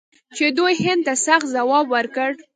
[0.35, 2.29] چې دوی هند ته سخت ځواب ورکړ.